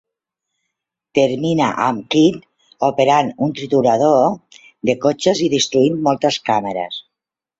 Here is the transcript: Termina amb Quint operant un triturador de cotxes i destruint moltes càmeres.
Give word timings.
Termina 1.17 1.67
amb 1.87 2.07
Quint 2.15 2.39
operant 2.87 3.29
un 3.47 3.53
triturador 3.59 4.33
de 4.91 4.97
cotxes 5.05 5.45
i 5.49 5.53
destruint 5.57 6.03
moltes 6.09 6.41
càmeres. 6.49 6.99